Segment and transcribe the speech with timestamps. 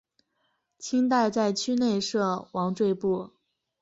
[0.79, 3.33] 清代在区内设王赘步。